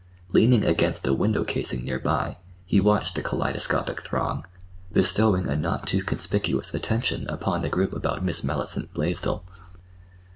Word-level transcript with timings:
Leaning 0.31 0.65
against 0.65 1.05
a 1.05 1.13
window 1.13 1.43
casing 1.43 1.85
near 1.85 1.99
by, 1.99 2.39
he 2.65 2.79
watched 2.81 3.13
the 3.13 3.21
kaleidoscopic 3.21 4.01
throng, 4.01 4.43
bestowing 4.91 5.47
a 5.47 5.55
not 5.55 5.85
too 5.85 6.01
conspicuous 6.01 6.73
attention 6.73 7.27
upon 7.29 7.61
the 7.61 7.69
group 7.69 7.93
about 7.93 8.23
Miss 8.23 8.43
Mellicent 8.43 8.95
Blaisdell. 8.95 9.43